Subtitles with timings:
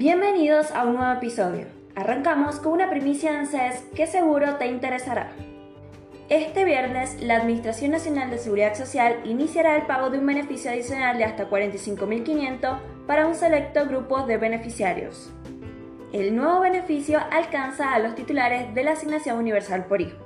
[0.00, 1.66] Bienvenidos a un nuevo episodio.
[1.94, 5.28] Arrancamos con una primicia de ANSES que seguro te interesará.
[6.30, 11.18] Este viernes, la Administración Nacional de Seguridad Social iniciará el pago de un beneficio adicional
[11.18, 15.30] de hasta 45.500 para un selecto grupo de beneficiarios.
[16.14, 20.16] El nuevo beneficio alcanza a los titulares de la Asignación Universal por Hijo.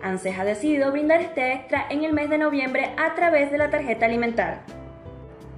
[0.00, 3.68] ANSES ha decidido brindar este extra en el mes de noviembre a través de la
[3.68, 4.77] tarjeta alimentar.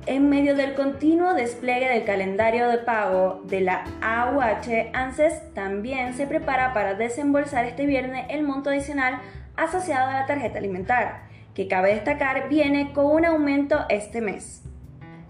[0.07, 6.27] En medio del continuo despliegue del calendario de pago de la AUH, ANSES también se
[6.27, 9.21] prepara para desembolsar este viernes el monto adicional
[9.57, 11.25] asociado a la tarjeta alimentar,
[11.55, 14.63] que cabe destacar viene con un aumento este mes.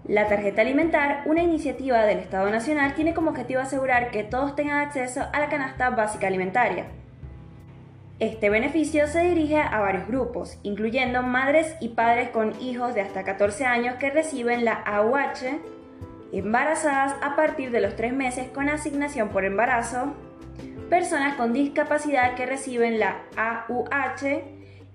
[0.05, 4.79] La tarjeta alimentar, una iniciativa del Estado Nacional, tiene como objetivo asegurar que todos tengan
[4.79, 6.85] acceso a la canasta básica alimentaria.
[8.21, 13.23] Este beneficio se dirige a varios grupos, incluyendo madres y padres con hijos de hasta
[13.23, 15.59] 14 años que reciben la AUH,
[16.31, 20.13] embarazadas a partir de los 3 meses con asignación por embarazo,
[20.87, 24.43] personas con discapacidad que reciben la AUH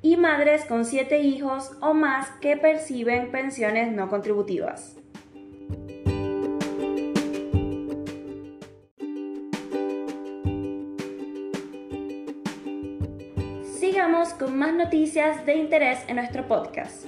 [0.02, 4.94] y madres con 7 hijos o más que perciben pensiones no contributivas.
[13.86, 17.04] Sigamos con más noticias de interés en nuestro podcast.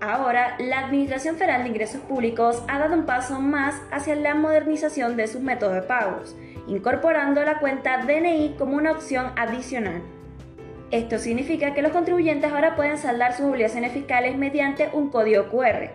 [0.00, 5.16] Ahora, la Administración Federal de Ingresos Públicos ha dado un paso más hacia la modernización
[5.16, 6.34] de sus métodos de pagos,
[6.66, 10.02] incorporando la cuenta DNI como una opción adicional.
[10.90, 15.92] Esto significa que los contribuyentes ahora pueden saldar sus obligaciones fiscales mediante un código QR.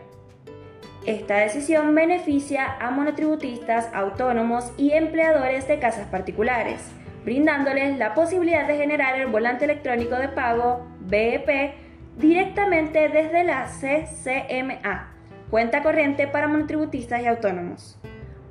[1.06, 6.80] Esta decisión beneficia a monotributistas, autónomos y empleadores de casas particulares
[7.26, 11.74] brindándoles la posibilidad de generar el volante electrónico de pago BEP
[12.18, 15.12] directamente desde la CCMA,
[15.50, 18.00] cuenta corriente para monotributistas y autónomos,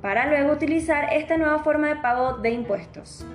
[0.01, 3.25] para luego utilizar esta nueva forma de pago de impuestos.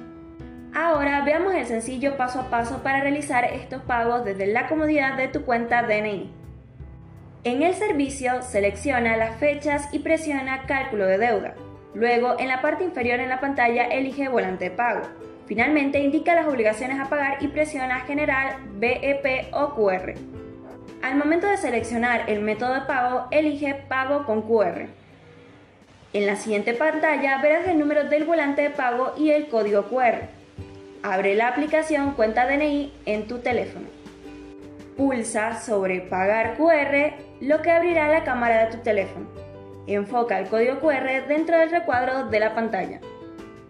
[0.74, 5.28] Ahora veamos el sencillo paso a paso para realizar estos pagos desde la comodidad de
[5.28, 6.32] tu cuenta DNI.
[7.42, 11.54] En el servicio selecciona las fechas y presiona Cálculo de deuda.
[11.94, 15.00] Luego, en la parte inferior en la pantalla, elige Volante de pago.
[15.50, 20.14] Finalmente, indica las obligaciones a pagar y presiona General, BEP o QR.
[21.02, 24.86] Al momento de seleccionar el método de pago, elige Pago con QR.
[26.12, 30.28] En la siguiente pantalla verás el número del volante de pago y el código QR.
[31.02, 33.88] Abre la aplicación Cuenta DNI en tu teléfono.
[34.96, 39.26] Pulsa sobre Pagar QR, lo que abrirá la cámara de tu teléfono.
[39.88, 43.00] Enfoca el código QR dentro del recuadro de la pantalla.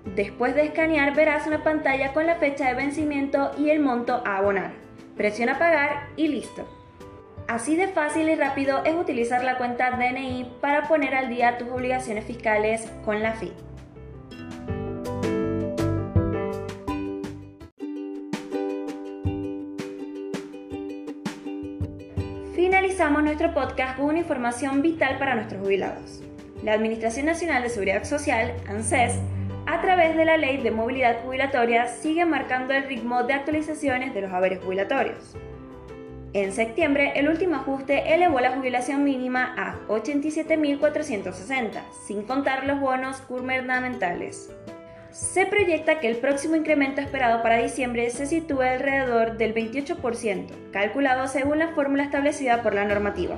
[0.04, 4.38] Después de escanear verás una pantalla con la fecha de vencimiento y el monto a
[4.38, 4.72] abonar.
[5.16, 6.66] Presiona pagar y listo.
[7.48, 11.68] Así de fácil y rápido es utilizar la cuenta DNI para poner al día tus
[11.68, 13.52] obligaciones fiscales con la FI.
[22.54, 26.22] Finalizamos nuestro podcast con una información vital para nuestros jubilados.
[26.62, 29.18] La Administración Nacional de Seguridad Social, ANSES,
[29.70, 34.22] a través de la Ley de Movilidad Jubilatoria sigue marcando el ritmo de actualizaciones de
[34.22, 35.36] los haberes jubilatorios.
[36.32, 43.22] En septiembre, el último ajuste elevó la jubilación mínima a 87.460, sin contar los bonos
[43.28, 44.50] gubernamentales.
[45.12, 51.28] Se proyecta que el próximo incremento esperado para diciembre se sitúe alrededor del 28%, calculado
[51.28, 53.36] según la fórmula establecida por la normativa.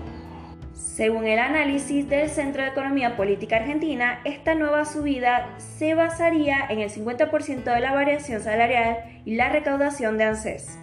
[0.75, 6.81] Según el análisis del Centro de Economía Política Argentina, esta nueva subida se basaría en
[6.81, 10.79] el 50% de la variación salarial y la recaudación de ANSES.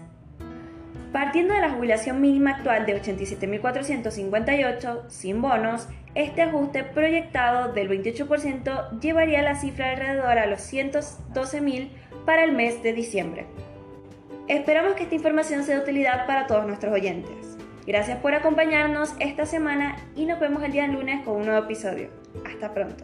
[1.12, 9.00] Partiendo de la jubilación mínima actual de 87.458, sin bonos, este ajuste proyectado del 28%
[9.00, 11.90] llevaría la cifra alrededor a los 112.000
[12.26, 13.48] para el mes de diciembre.
[14.48, 17.59] Esperamos que esta información sea de utilidad para todos nuestros oyentes.
[17.88, 22.10] Gracias por acompañarnos esta semana y nos vemos el día lunes con un nuevo episodio.
[22.46, 23.04] Hasta pronto.